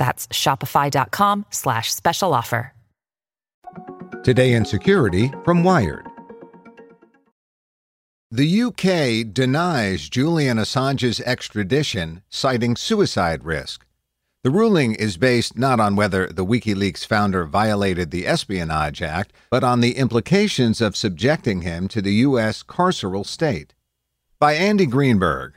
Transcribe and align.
That's 0.00 0.26
shopify.com 0.28 1.44
slash 1.50 1.92
special 1.92 2.32
offer. 2.32 2.72
Today 4.24 4.54
in 4.54 4.64
Security 4.64 5.30
from 5.44 5.62
Wired. 5.62 6.06
The 8.30 8.62
UK 8.62 9.32
denies 9.32 10.08
Julian 10.08 10.56
Assange's 10.56 11.20
extradition, 11.20 12.22
citing 12.30 12.76
suicide 12.76 13.44
risk. 13.44 13.84
The 14.42 14.50
ruling 14.50 14.94
is 14.94 15.18
based 15.18 15.58
not 15.58 15.80
on 15.80 15.96
whether 15.96 16.28
the 16.28 16.46
WikiLeaks 16.46 17.04
founder 17.04 17.44
violated 17.44 18.10
the 18.10 18.26
Espionage 18.26 19.02
Act, 19.02 19.34
but 19.50 19.62
on 19.62 19.80
the 19.80 19.98
implications 19.98 20.80
of 20.80 20.96
subjecting 20.96 21.60
him 21.60 21.88
to 21.88 22.00
the 22.00 22.14
U.S. 22.28 22.62
carceral 22.62 23.26
state. 23.26 23.74
By 24.38 24.54
Andy 24.54 24.86
Greenberg. 24.86 25.52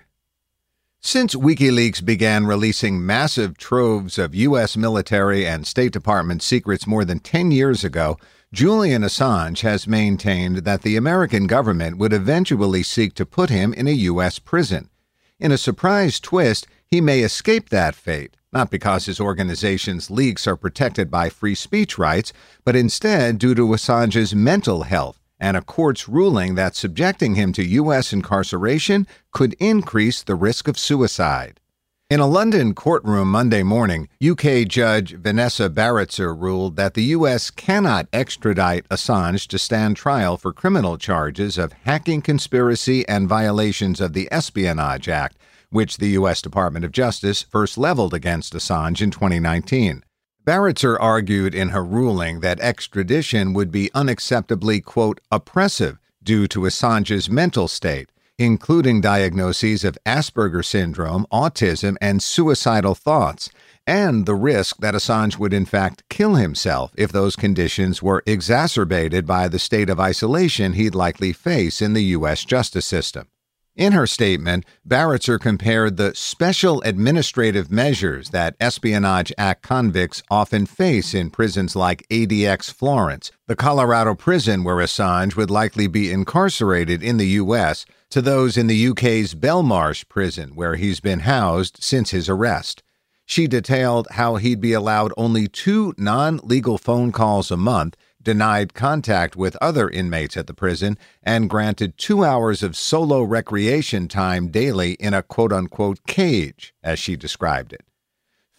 Since 1.05 1.35
WikiLeaks 1.35 2.03
began 2.03 2.45
releasing 2.45 3.05
massive 3.05 3.57
troves 3.57 4.17
of 4.17 4.33
U.S. 4.33 4.77
military 4.77 5.45
and 5.45 5.67
State 5.67 5.91
Department 5.91 6.41
secrets 6.41 6.87
more 6.87 7.03
than 7.03 7.19
10 7.19 7.51
years 7.51 7.83
ago, 7.83 8.17
Julian 8.53 9.01
Assange 9.01 9.61
has 9.63 9.85
maintained 9.85 10.59
that 10.59 10.81
the 10.81 10.95
American 10.95 11.45
government 11.45 11.97
would 11.97 12.13
eventually 12.13 12.83
seek 12.83 13.15
to 13.15 13.25
put 13.25 13.49
him 13.49 13.73
in 13.73 13.85
a 13.85 13.91
U.S. 14.13 14.39
prison. 14.39 14.89
In 15.41 15.51
a 15.51 15.57
surprise 15.57 16.21
twist, 16.21 16.67
he 16.87 17.01
may 17.01 17.19
escape 17.19 17.67
that 17.67 17.95
fate, 17.95 18.37
not 18.53 18.71
because 18.71 19.05
his 19.05 19.19
organization's 19.19 20.09
leaks 20.09 20.47
are 20.47 20.55
protected 20.55 21.11
by 21.11 21.27
free 21.27 21.53
speech 21.53 21.97
rights, 21.97 22.31
but 22.63 22.77
instead 22.77 23.39
due 23.39 23.53
to 23.55 23.67
Assange's 23.67 24.33
mental 24.33 24.83
health 24.83 25.19
and 25.43 25.57
a 25.57 25.61
court's 25.61 26.07
ruling 26.07 26.55
that 26.55 26.73
subjecting 26.73 27.35
him 27.35 27.51
to 27.51 27.65
U.S. 27.81 28.13
incarceration 28.13 29.05
could 29.33 29.57
increase 29.59 30.23
the 30.23 30.35
risk 30.35 30.69
of 30.69 30.79
suicide. 30.79 31.59
In 32.09 32.21
a 32.21 32.27
London 32.27 32.73
courtroom 32.73 33.29
Monday 33.29 33.61
morning, 33.61 34.07
UK 34.25 34.65
Judge 34.65 35.11
Vanessa 35.17 35.69
Baraitser 35.69 36.33
ruled 36.33 36.77
that 36.77 36.93
the 36.93 37.03
U.S. 37.17 37.51
cannot 37.51 38.07
extradite 38.13 38.87
Assange 38.87 39.45
to 39.47 39.59
stand 39.59 39.97
trial 39.97 40.37
for 40.37 40.53
criminal 40.53 40.97
charges 40.97 41.57
of 41.57 41.73
hacking 41.73 42.21
conspiracy 42.21 43.05
and 43.09 43.27
violations 43.27 43.99
of 43.99 44.13
the 44.13 44.29
Espionage 44.31 45.09
Act, 45.09 45.35
which 45.71 45.97
the 45.97 46.11
U.S. 46.19 46.41
Department 46.41 46.85
of 46.85 46.93
Justice 46.93 47.41
first 47.41 47.77
leveled 47.77 48.13
against 48.13 48.53
Assange 48.53 49.01
in 49.01 49.11
2019. 49.11 50.03
Baraitser 50.45 50.97
argued 50.99 51.55
in 51.55 51.69
her 51.69 51.83
ruling 51.83 52.41
that 52.41 52.59
extradition 52.59 53.53
would 53.53 53.71
be 53.71 53.89
unacceptably, 53.95 54.83
quote, 54.83 55.21
oppressive 55.31 55.97
due 56.21 56.47
to 56.47 56.61
Assange's 56.61 57.29
mental 57.29 57.67
state 57.67 58.09
including 58.37 58.99
diagnoses 58.99 59.83
of 59.83 59.97
Asperger 60.05 60.65
syndrome, 60.65 61.25
autism, 61.31 61.95
and 62.01 62.21
suicidal 62.21 62.95
thoughts, 62.95 63.49
and 63.85 64.25
the 64.25 64.35
risk 64.35 64.77
that 64.77 64.95
Assange 64.95 65.37
would 65.37 65.53
in 65.53 65.65
fact 65.65 66.03
kill 66.09 66.35
himself 66.35 66.91
if 66.95 67.11
those 67.11 67.35
conditions 67.35 68.01
were 68.01 68.23
exacerbated 68.25 69.27
by 69.27 69.47
the 69.47 69.59
state 69.59 69.89
of 69.89 69.99
isolation 69.99 70.73
he'd 70.73 70.95
likely 70.95 71.33
face 71.33 71.81
in 71.81 71.93
the 71.93 72.03
U.S. 72.15 72.45
justice 72.45 72.85
system. 72.85 73.27
In 73.75 73.93
her 73.93 74.05
statement, 74.05 74.65
Baraitser 74.87 75.39
compared 75.39 75.97
the 75.97 76.13
special 76.13 76.83
administrative 76.83 77.71
measures 77.71 78.29
that 78.29 78.55
Espionage 78.59 79.33
Act 79.35 79.63
convicts 79.63 80.21
often 80.29 80.67
face 80.67 81.15
in 81.15 81.31
prisons 81.31 81.75
like 81.75 82.07
ADX 82.09 82.71
Florence, 82.71 83.31
the 83.47 83.55
Colorado 83.55 84.13
prison 84.13 84.63
where 84.63 84.75
Assange 84.75 85.35
would 85.35 85.49
likely 85.49 85.87
be 85.87 86.11
incarcerated 86.11 87.01
in 87.01 87.17
the 87.17 87.29
U.S., 87.29 87.85
to 88.11 88.21
those 88.21 88.57
in 88.57 88.67
the 88.67 88.89
UK's 88.89 89.33
Belmarsh 89.33 90.07
prison, 90.07 90.53
where 90.53 90.75
he's 90.75 90.99
been 90.99 91.21
housed 91.21 91.81
since 91.81 92.11
his 92.11 92.29
arrest. 92.29 92.83
She 93.25 93.47
detailed 93.47 94.07
how 94.11 94.35
he'd 94.35 94.61
be 94.61 94.73
allowed 94.73 95.13
only 95.17 95.47
two 95.47 95.95
non 95.97 96.39
legal 96.43 96.77
phone 96.77 97.11
calls 97.11 97.49
a 97.49 97.57
month, 97.57 97.97
denied 98.23 98.73
contact 98.73 99.35
with 99.35 99.57
other 99.61 99.89
inmates 99.89 100.37
at 100.37 100.47
the 100.47 100.53
prison, 100.53 100.97
and 101.21 101.49
granted 101.49 101.97
two 101.97 102.23
hours 102.23 102.63
of 102.63 102.75
solo 102.75 103.21
recreation 103.21 104.07
time 104.07 104.47
daily 104.47 104.93
in 104.93 105.13
a 105.13 105.23
quote 105.23 105.51
unquote 105.51 105.99
cage, 106.07 106.73
as 106.83 106.99
she 106.99 107.15
described 107.15 107.73
it. 107.73 107.85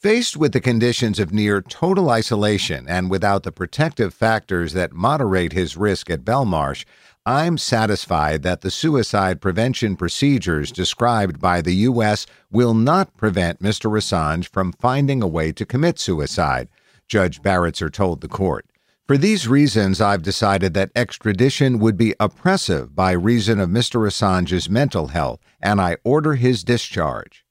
Faced 0.05 0.37
with 0.37 0.53
the 0.53 0.61
conditions 0.61 1.19
of 1.19 1.33
near 1.33 1.63
total 1.63 2.11
isolation 2.11 2.87
and 2.87 3.11
without 3.11 3.43
the 3.43 3.51
protective 3.51 4.13
factors 4.13 4.75
that 4.75 4.93
moderate 4.93 5.55
his 5.55 5.79
risk 5.79 6.11
at 6.11 6.27
Belmarsh, 6.27 6.85
I'm 7.25 7.57
satisfied 7.57 8.43
that 8.43 8.61
the 8.61 8.71
suicide 8.71 9.41
prevention 9.41 9.97
procedures 9.97 10.71
described 10.71 11.41
by 11.41 11.63
the 11.63 11.75
U.S. 11.89 12.27
will 12.51 12.75
not 12.75 13.17
prevent 13.17 13.63
Mr. 13.63 13.91
Assange 13.91 14.47
from 14.47 14.73
finding 14.75 15.23
a 15.23 15.27
way 15.27 15.53
to 15.53 15.65
commit 15.65 15.99
suicide, 15.99 16.69
Judge 17.09 17.41
Baraitser 17.41 17.91
told 17.91 18.21
the 18.21 18.29
court. 18.29 18.67
For 19.07 19.19
these 19.19 19.47
reasons, 19.47 20.01
I've 20.01 20.23
decided 20.23 20.73
that 20.73 20.91
extradition 20.97 21.79
would 21.79 21.99
be 21.99 22.15
oppressive 22.19 22.97
by 22.97 23.13
reason 23.13 23.61
of 23.61 23.69
Mr. 23.69 24.07
Assange's 24.07 24.71
mental 24.71 25.09
health, 25.09 25.41
and 25.61 25.79
I 25.79 25.99
order 26.05 26.37
his 26.37 26.65
discharge. 26.65 27.45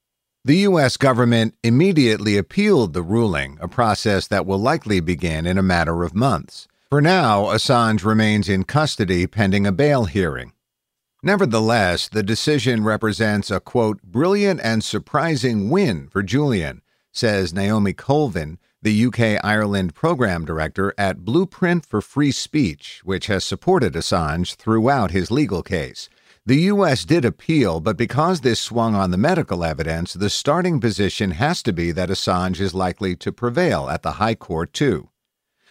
The 0.44 0.56
U.S. 0.58 0.96
government 0.96 1.54
immediately 1.62 2.36
appealed 2.36 2.92
the 2.92 3.04
ruling, 3.04 3.56
a 3.60 3.68
process 3.68 4.26
that 4.26 4.46
will 4.46 4.58
likely 4.58 4.98
begin 4.98 5.46
in 5.46 5.56
a 5.56 5.62
matter 5.62 6.02
of 6.02 6.12
months. 6.12 6.66
For 6.90 7.00
now, 7.00 7.44
Assange 7.44 8.04
remains 8.04 8.48
in 8.48 8.64
custody 8.64 9.28
pending 9.28 9.64
a 9.64 9.70
bail 9.70 10.06
hearing. 10.06 10.54
Nevertheless, 11.22 12.08
the 12.08 12.24
decision 12.24 12.82
represents 12.82 13.52
a 13.52 13.60
quote, 13.60 14.02
brilliant 14.02 14.60
and 14.64 14.82
surprising 14.82 15.70
win 15.70 16.08
for 16.08 16.24
Julian, 16.24 16.82
says 17.12 17.54
Naomi 17.54 17.92
Colvin, 17.92 18.58
the 18.84 19.06
UK 19.06 19.42
Ireland 19.42 19.94
program 19.94 20.44
director 20.44 20.92
at 20.98 21.24
Blueprint 21.24 21.86
for 21.86 22.02
Free 22.02 22.30
Speech, 22.30 23.00
which 23.02 23.28
has 23.28 23.42
supported 23.42 23.94
Assange 23.94 24.56
throughout 24.56 25.10
his 25.10 25.30
legal 25.30 25.62
case. 25.62 26.10
The 26.44 26.60
U.S. 26.72 27.06
did 27.06 27.24
appeal, 27.24 27.80
but 27.80 27.96
because 27.96 28.42
this 28.42 28.60
swung 28.60 28.94
on 28.94 29.10
the 29.10 29.16
medical 29.16 29.64
evidence, 29.64 30.12
the 30.12 30.28
starting 30.28 30.80
position 30.80 31.30
has 31.30 31.62
to 31.62 31.72
be 31.72 31.92
that 31.92 32.10
Assange 32.10 32.60
is 32.60 32.74
likely 32.74 33.16
to 33.16 33.32
prevail 33.32 33.88
at 33.88 34.02
the 34.02 34.12
High 34.12 34.34
Court, 34.34 34.74
too. 34.74 35.08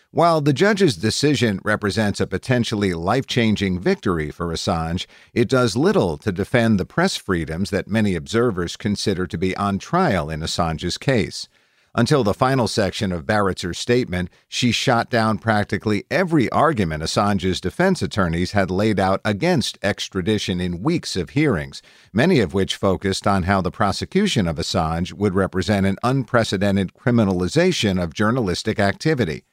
While 0.10 0.42
the 0.42 0.52
judge's 0.52 0.98
decision 0.98 1.60
represents 1.64 2.20
a 2.20 2.26
potentially 2.26 2.96
life 2.96 3.28
changing 3.28 3.80
victory 3.80 4.32
for 4.32 4.48
Assange, 4.48 5.06
it 5.36 5.48
does 5.48 5.78
little 5.78 6.18
to 6.18 6.32
defend 6.32 6.80
the 6.80 6.86
press 6.86 7.16
freedoms 7.16 7.70
that 7.70 7.88
many 7.88 8.16
observers 8.16 8.76
consider 8.76 9.28
to 9.28 9.38
be 9.38 9.56
on 9.56 9.78
trial 9.78 10.32
in 10.32 10.40
Assange's 10.40 10.98
case. 10.98 11.48
Until 11.96 12.24
the 12.24 12.34
final 12.34 12.68
section 12.68 13.12
of 13.12 13.28
Baraitser's 13.28 13.78
statement, 13.78 14.32
she 14.48 14.72
shot 14.72 15.12
down 15.12 15.38
practically 15.38 16.06
every 16.10 16.50
argument 16.50 17.04
Assange's 17.04 17.62
defense 17.62 18.02
attorneys 18.02 18.54
had 18.54 18.72
laid 18.72 19.00
out 19.00 19.22
against 19.24 19.78
extradition 19.84 20.60
in 20.60 20.82
weeks 20.82 21.16
of 21.16 21.32
hearings, 21.32 21.84
many 22.12 22.40
of 22.40 22.52
which 22.52 22.78
focused 22.78 23.28
on 23.28 23.44
how 23.44 23.62
the 23.62 23.70
prosecution 23.70 24.48
of 24.48 24.56
Assange 24.56 25.14
would 25.14 25.36
represent 25.36 25.86
an 25.86 25.98
unprecedented 26.02 26.96
criminalization 26.96 28.02
of 28.02 28.16
journalistic 28.16 28.80
activity. 28.80 29.44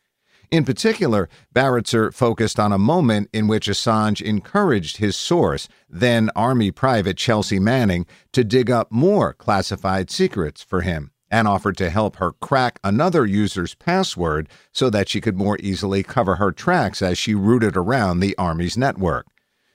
In 0.51 0.65
particular, 0.65 1.29
Baraitser 1.55 2.13
focused 2.13 2.59
on 2.59 2.73
a 2.73 2.79
moment 2.79 3.29
in 3.35 3.49
which 3.49 3.69
Assange 3.69 4.23
encouraged 4.23 4.97
his 4.97 5.15
source, 5.15 5.69
then 5.91 6.31
Army 6.35 6.71
Private 6.71 7.19
Chelsea 7.19 7.59
Manning, 7.59 8.07
to 8.33 8.45
dig 8.45 8.71
up 8.71 8.91
more 8.91 9.35
classified 9.35 10.11
secrets 10.11 10.63
for 10.63 10.81
him 10.81 11.11
and 11.31 11.47
offered 11.47 11.77
to 11.77 11.91
help 11.91 12.17
her 12.17 12.33
crack 12.33 12.81
another 12.83 13.25
user's 13.25 13.75
password 13.75 14.49
so 14.73 14.91
that 14.91 15.09
she 15.09 15.21
could 15.21 15.37
more 15.37 15.57
easily 15.61 16.03
cover 16.03 16.37
her 16.37 16.53
tracks 16.53 17.01
as 17.01 17.17
she 17.17 17.35
rooted 17.35 17.77
around 17.77 18.21
the 18.21 18.37
Army's 18.37 18.77
network. 18.77 19.27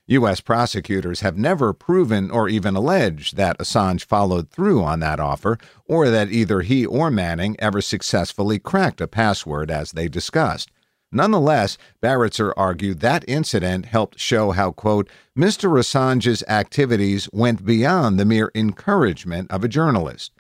U.S. 0.08 0.40
prosecutors 0.40 1.22
have 1.22 1.36
never 1.36 1.74
proven 1.74 2.30
or 2.30 2.48
even 2.48 2.76
alleged 2.76 3.38
that 3.38 3.58
Assange 3.58 4.04
followed 4.04 4.52
through 4.52 4.84
on 4.84 5.00
that 5.00 5.20
offer, 5.20 5.58
or 5.86 6.12
that 6.12 6.32
either 6.32 6.62
he 6.62 6.86
or 6.86 7.10
Manning 7.10 7.56
ever 7.58 7.82
successfully 7.82 8.60
cracked 8.60 9.02
a 9.02 9.08
password 9.08 9.72
as 9.72 9.94
they 9.94 10.08
discussed. 10.08 10.70
Nonetheless, 11.12 11.80
Baraitser 12.04 12.54
argued 12.56 13.00
that 13.00 13.26
incident 13.28 13.88
helped 13.88 14.20
show 14.20 14.52
how, 14.52 14.72
quote, 14.72 15.10
Mr. 15.36 15.72
Assange's 15.80 16.44
activities 16.48 17.28
went 17.32 17.66
beyond 17.66 18.20
the 18.20 18.26
mere 18.26 18.52
encouragement 18.54 19.50
of 19.50 19.64
a 19.64 19.68
journalist. 19.68 20.34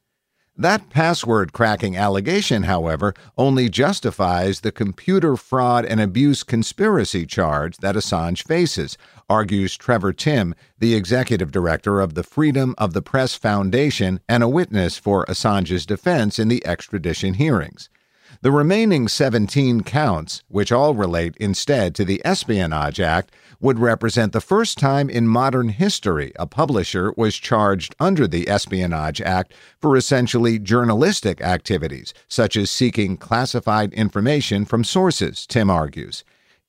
That 0.57 0.89
password 0.89 1.51
cracking 1.51 1.97
allegation, 1.97 2.63
however, 2.63 3.13
only 3.37 3.67
justifies 3.67 4.61
the 4.61 4.71
computer 4.71 5.35
fraud 5.35 5.83
and 5.83 5.99
abuse 5.99 6.43
conspiracy 6.43 7.25
charge 7.25 7.75
that 7.77 7.95
Assange 7.95 8.41
faces, 8.41 8.97
argues 9.29 9.75
Trevor 9.75 10.13
Timm, 10.13 10.55
the 10.79 10.95
executive 10.95 11.51
director 11.51 11.99
of 11.99 12.13
the 12.13 12.23
Freedom 12.23 12.73
of 12.77 12.93
the 12.93 13.01
Press 13.01 13.35
Foundation 13.35 14.21
and 14.29 14.43
a 14.43 14.47
witness 14.47 14.97
for 14.97 15.25
Assange's 15.25 15.85
defense 15.85 16.39
in 16.39 16.47
the 16.47 16.65
extradition 16.65 17.33
hearings. 17.33 17.89
The 18.41 18.51
remaining 18.51 19.07
17 19.07 19.81
counts, 19.81 20.43
which 20.47 20.71
all 20.71 20.93
relate 20.93 21.35
instead 21.37 21.95
to 21.95 22.05
the 22.05 22.21
Espionage 22.25 22.99
Act, 22.99 23.33
would 23.59 23.79
represent 23.79 24.33
the 24.33 24.41
first 24.41 24.77
time 24.77 25.09
in 25.09 25.27
modern 25.27 25.69
history 25.69 26.31
a 26.37 26.45
publisher 26.45 27.13
was 27.15 27.35
charged 27.35 27.95
under 27.99 28.27
the 28.27 28.49
Espionage 28.49 29.21
Act 29.21 29.53
for 29.79 29.95
essentially 29.95 30.59
journalistic 30.59 31.41
activities, 31.41 32.13
such 32.27 32.55
as 32.55 32.69
seeking 32.69 33.17
classified 33.17 33.93
information 33.93 34.65
from 34.65 34.83
sources, 34.83 35.47
Timm 35.47 35.69
argues. 35.69 36.23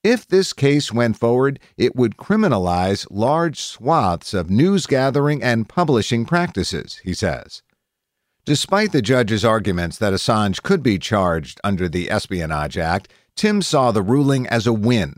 If 0.05 0.27
this 0.29 0.53
case 0.53 0.93
went 0.93 1.19
forward, 1.19 1.59
it 1.77 1.97
would 1.97 2.17
criminalize 2.17 3.09
large 3.11 3.61
swaths 3.61 4.33
of 4.35 4.49
news 4.49 4.87
gathering 4.87 5.43
and 5.43 5.69
publishing 5.69 6.25
practices, 6.25 7.01
he 7.03 7.13
says. 7.13 7.63
Despite 8.47 8.93
the 8.93 9.03
judge's 9.03 9.45
arguments 9.45 9.99
that 9.99 10.13
Assange 10.13 10.63
could 10.63 10.81
be 10.81 11.01
charged 11.01 11.61
under 11.65 11.89
the 11.89 12.09
Espionage 12.09 12.79
Act, 12.79 13.13
Timm 13.35 13.61
saw 13.61 13.91
the 13.91 14.03
ruling 14.03 14.47
as 14.47 14.69
a 14.69 14.73
win. 14.73 15.17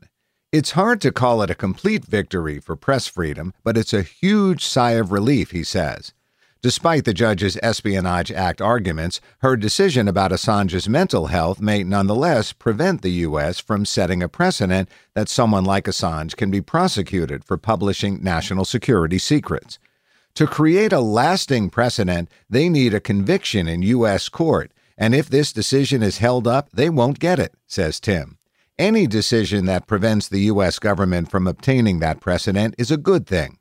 It's 0.51 0.71
hard 0.71 1.03
to 1.03 1.13
call 1.13 1.43
it 1.43 1.51
a 1.51 1.55
complete 1.55 2.07
victory 2.07 2.59
for 2.59 2.75
press 2.75 3.07
freedom, 3.07 3.53
but 3.63 3.77
it's 3.77 3.93
a 3.93 4.01
huge 4.01 4.65
sigh 4.65 4.93
of 4.93 5.13
relief, 5.13 5.51
he 5.51 5.63
says. 5.63 6.15
Despite 6.63 7.05
the 7.05 7.13
judge's 7.13 7.59
Espionage 7.63 8.33
Act 8.33 8.63
arguments, 8.63 9.21
her 9.41 9.59
decision 9.59 10.09
about 10.09 10.31
Assange's 10.31 10.89
mental 10.89 11.27
health 11.27 11.61
may 11.61 11.85
nonetheless 11.85 12.55
prevent 12.55 13.03
the 13.03 13.13
U.S. 13.29 13.61
from 13.61 13.85
setting 13.85 14.23
a 14.23 14.29
precedent 14.31 14.89
that 15.13 15.29
someone 15.29 15.65
like 15.67 15.85
Assange 15.85 16.35
can 16.35 16.51
be 16.51 16.63
prosecuted 16.63 17.45
for 17.45 17.59
publishing 17.59 18.23
national 18.25 18.65
security 18.65 19.19
secrets. 19.19 19.79
To 20.39 20.47
create 20.47 20.93
a 20.93 21.01
lasting 21.01 21.71
precedent, 21.71 22.31
they 22.49 22.69
need 22.69 22.95
a 22.95 23.01
conviction 23.01 23.67
in 23.67 23.83
U.S. 23.83 24.29
court, 24.29 24.71
and 24.97 25.13
if 25.13 25.29
this 25.29 25.53
decision 25.53 26.01
is 26.01 26.19
held 26.19 26.47
up, 26.47 26.69
they 26.73 26.89
won't 26.89 27.19
get 27.19 27.41
it, 27.41 27.55
says 27.67 27.99
Timm. 27.99 28.39
Any 28.79 29.09
decision 29.09 29.65
that 29.65 29.89
prevents 29.89 30.29
the 30.29 30.43
U.S. 30.43 30.79
government 30.79 31.29
from 31.29 31.49
obtaining 31.49 31.99
that 31.99 32.21
precedent 32.21 32.77
is 32.79 32.93
a 32.93 32.97
good 32.97 33.27
thing. 33.27 33.59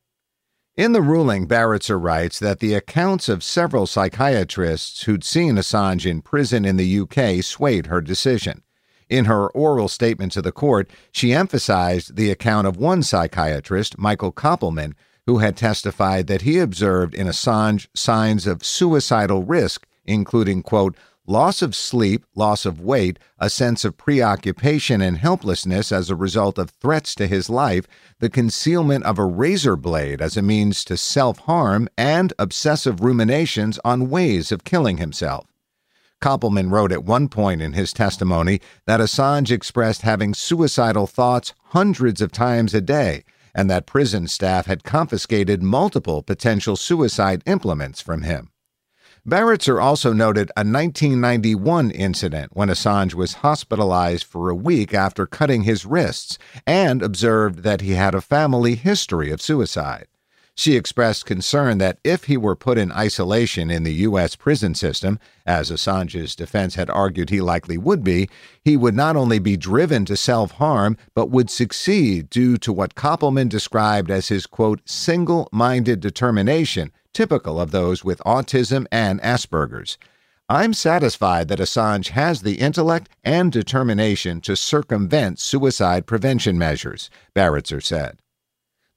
In 0.76 0.92
the 0.92 1.02
ruling, 1.02 1.48
Baraitser 1.48 2.00
writes 2.00 2.38
that 2.38 2.60
the 2.60 2.76
accounts 2.76 3.28
of 3.28 3.44
several 3.44 3.88
psychiatrists 3.88 5.02
who'd 5.02 5.24
seen 5.24 5.56
Assange 5.56 6.06
in 6.06 6.22
prison 6.22 6.64
in 6.64 6.78
the 6.78 7.00
UK 7.00 7.44
swayed 7.44 7.88
her 7.88 8.02
decision. 8.02 8.62
In 9.10 9.26
her 9.26 9.50
oral 9.50 9.88
statement 9.88 10.32
to 10.34 10.44
the 10.44 10.52
court, 10.52 10.92
she 11.12 11.34
emphasized 11.34 12.18
the 12.18 12.30
account 12.30 12.68
of 12.68 12.78
one 12.78 13.02
psychiatrist, 13.02 13.98
Michael 13.98 14.32
Kopelman, 14.32 14.94
who 15.28 15.40
had 15.40 15.58
testified 15.58 16.28
that 16.28 16.42
he 16.42 16.58
observed 16.58 17.14
in 17.14 17.28
Assange 17.28 17.88
signs 17.94 18.48
of 18.48 18.66
suicidal 18.66 19.44
risk, 19.44 19.86
including, 20.06 20.64
quote, 20.64 20.96
loss 21.28 21.62
of 21.62 21.76
sleep, 21.76 22.26
loss 22.34 22.66
of 22.66 22.80
weight, 22.80 23.20
a 23.38 23.50
sense 23.50 23.84
of 23.84 23.98
preoccupation 23.98 25.02
and 25.02 25.18
helplessness 25.18 25.92
as 25.92 26.10
a 26.10 26.16
result 26.16 26.58
of 26.58 26.70
threats 26.70 27.14
to 27.14 27.28
his 27.28 27.50
life, 27.50 27.86
the 28.20 28.30
concealment 28.30 29.04
of 29.04 29.20
a 29.20 29.26
razor 29.26 29.76
blade 29.76 30.22
as 30.22 30.38
a 30.38 30.42
means 30.42 30.86
to 30.86 30.96
self 30.96 31.40
harm, 31.40 31.90
and 31.98 32.32
obsessive 32.40 33.02
ruminations 33.02 33.78
on 33.84 34.10
ways 34.10 34.50
of 34.54 34.64
killing 34.64 34.96
himself. 34.96 35.46
Kopelman 36.22 36.72
wrote 36.72 36.94
at 36.94 37.04
one 37.04 37.28
point 37.28 37.62
in 37.62 37.74
his 37.74 37.92
testimony 37.92 38.62
that 38.86 39.02
Assange 39.02 39.52
expressed 39.52 40.04
having 40.04 40.34
suicidal 40.34 41.06
thoughts 41.06 41.54
hundreds 41.66 42.22
of 42.22 42.32
times 42.32 42.74
a 42.74 42.82
day 42.82 43.26
and 43.58 43.70
that 43.70 43.88
prison 43.88 44.28
staff 44.28 44.68
had 44.68 44.84
confiscated 44.84 45.64
multiple 45.64 46.22
potential 46.22 46.76
suicide 46.76 47.42
implements 47.48 48.00
from 48.00 48.22
him. 48.22 48.52
Baraitser 49.28 49.82
also 49.82 50.14
noted 50.14 50.52
a 50.56 50.64
1991 50.64 51.92
incident 51.92 52.52
when 52.56 52.70
Assange 52.70 53.14
was 53.14 53.42
hospitalized 53.42 54.24
for 54.24 54.50
a 54.50 54.56
week 54.56 54.94
after 54.94 55.26
cutting 55.26 55.64
his 55.64 55.86
wrists 55.86 56.38
and 56.66 57.02
observed 57.02 57.64
that 57.64 57.82
he 57.82 57.92
had 57.92 58.16
a 58.16 58.22
family 58.22 58.76
history 58.76 59.32
of 59.32 59.42
suicide. 59.42 60.08
She 60.60 60.76
expressed 60.76 61.28
concern 61.28 61.78
that 61.78 62.00
if 62.04 62.24
he 62.24 62.36
were 62.36 62.56
put 62.56 62.80
in 62.80 62.92
isolation 62.92 63.70
in 63.70 63.84
the 63.84 63.94
U.S. 63.94 64.36
prison 64.36 64.74
system, 64.74 65.20
as 65.46 65.70
Assange's 65.70 66.36
defense 66.36 66.74
had 66.74 66.90
argued 66.90 67.30
he 67.30 67.42
likely 67.42 67.78
would 67.78 68.04
be, 68.04 68.28
he 68.64 68.76
would 68.76 68.96
not 68.96 69.16
only 69.16 69.38
be 69.38 69.56
driven 69.56 70.04
to 70.06 70.18
self 70.18 70.54
harm, 70.54 70.98
but 71.14 71.30
would 71.30 71.52
succeed 71.52 72.32
due 72.32 72.58
to 72.58 72.74
what 72.74 72.96
Kopelman 72.96 73.50
described 73.50 74.10
as 74.10 74.30
his, 74.30 74.48
quote, 74.48 74.82
single 74.90 75.48
minded 75.52 76.00
determination 76.00 76.92
typical 77.14 77.62
of 77.62 77.70
those 77.70 78.04
with 78.04 78.20
autism 78.26 78.88
and 78.92 79.22
Asperger's. 79.22 80.00
I'm 80.50 80.74
satisfied 80.74 81.50
that 81.50 81.60
Assange 81.60 82.10
has 82.10 82.42
the 82.42 82.56
intellect 82.56 83.10
and 83.24 83.52
determination 83.52 84.42
to 84.42 84.56
circumvent 84.56 85.38
suicide 85.38 86.08
prevention 86.08 86.58
measures, 86.58 87.12
Baraitser 87.36 87.84
said. 87.84 88.18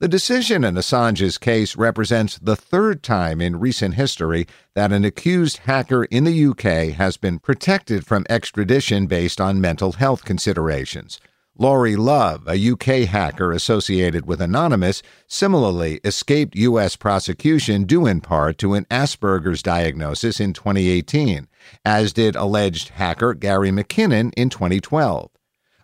The 0.01 0.09
decision 0.09 0.65
in 0.65 0.77
Assange's 0.77 1.37
case 1.37 1.77
represents 1.77 2.39
the 2.39 2.57
third 2.57 3.03
time 3.03 3.39
in 3.39 3.61
recent 3.61 3.97
history 3.97 4.47
that 4.75 4.93
an 4.93 5.05
accused 5.05 5.59
hacker 5.59 6.05
in 6.05 6.25
the 6.25 6.47
UK 6.47 6.97
has 6.97 7.19
been 7.19 7.39
protected 7.39 8.07
from 8.07 8.25
extradition 8.31 9.07
based 9.07 9.43
on 9.43 9.61
mental 9.61 9.93
health 9.93 10.25
considerations. 10.25 11.21
Laurie 11.59 11.97
Love, 11.97 12.49
a 12.49 12.71
UK 12.71 13.07
hacker 13.07 13.53
associated 13.53 14.25
with 14.25 14.41
Anonymous, 14.41 15.03
similarly 15.27 16.01
escaped 16.03 16.57
U.S. 16.57 16.97
prosecution 16.97 17.85
due 17.85 18.07
in 18.07 18.23
part 18.23 18.57
to 18.57 18.73
an 18.73 18.87
Asperger's 18.91 19.63
diagnosis 19.63 20.41
in 20.41 20.55
2018, 20.55 21.47
as 21.85 22.15
did 22.15 22.37
alleged 22.37 22.89
hacker 22.89 23.35
Gary 23.35 23.71
McKinnon 23.71 24.33
in 24.35 24.49
2012. 24.49 25.31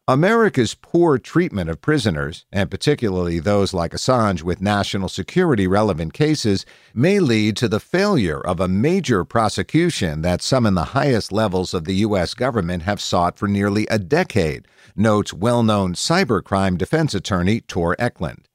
America's 0.08 0.74
poor 0.74 1.18
treatment 1.18 1.68
of 1.68 1.80
prisoners, 1.80 2.46
and 2.52 2.70
particularly 2.70 3.40
those 3.40 3.74
like 3.74 3.90
Assange 3.90 4.40
with 4.40 4.60
national 4.60 5.08
security 5.08 5.66
relevant 5.66 6.12
cases, 6.12 6.64
may 6.94 7.18
lead 7.18 7.56
to 7.56 7.66
the 7.66 7.80
failure 7.80 8.40
of 8.40 8.60
a 8.60 8.68
major 8.68 9.24
prosecution 9.24 10.22
that 10.22 10.42
some 10.42 10.64
in 10.64 10.74
the 10.74 10.94
highest 10.94 11.32
levels 11.32 11.74
of 11.74 11.86
the 11.86 11.96
U.S. 12.06 12.34
government 12.34 12.84
have 12.84 13.00
sought 13.00 13.36
for 13.36 13.48
nearly 13.48 13.84
a 13.88 13.98
decade 13.98 14.68
notes 14.94 15.32
well 15.32 15.64
known 15.64 15.94
cybercrime 15.94 16.78
defense 16.78 17.12
attorney 17.12 17.60
Tor 17.60 17.96
Ekeland. 17.98 18.45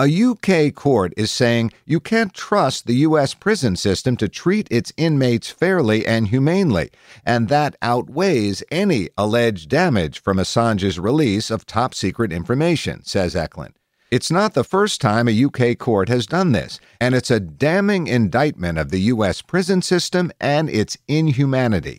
A 0.00 0.06
UK 0.06 0.72
court 0.76 1.12
is 1.16 1.32
saying 1.32 1.72
you 1.84 1.98
can't 1.98 2.32
trust 2.32 2.86
the 2.86 2.98
U.S. 3.08 3.34
prison 3.34 3.74
system 3.74 4.16
to 4.18 4.28
treat 4.28 4.68
its 4.70 4.92
inmates 4.96 5.50
fairly 5.50 6.06
and 6.06 6.28
humanely, 6.28 6.90
and 7.26 7.48
that 7.48 7.74
outweighs 7.82 8.62
any 8.70 9.08
alleged 9.18 9.68
damage 9.68 10.22
from 10.22 10.38
Assange's 10.38 11.00
release 11.00 11.50
of 11.50 11.66
top 11.66 11.94
secret 11.94 12.32
information, 12.32 13.02
says 13.02 13.34
Ekeland. 13.34 13.72
It's 14.08 14.30
not 14.30 14.54
the 14.54 14.62
first 14.62 15.00
time 15.00 15.26
a 15.26 15.44
UK 15.44 15.76
court 15.76 16.08
has 16.08 16.26
done 16.26 16.52
this, 16.52 16.78
and 17.00 17.16
it's 17.16 17.32
a 17.32 17.40
damning 17.40 18.06
indictment 18.06 18.78
of 18.78 18.92
the 18.92 19.00
U.S. 19.00 19.42
prison 19.42 19.82
system 19.82 20.30
and 20.40 20.70
its 20.70 20.96
inhumanity. 21.08 21.98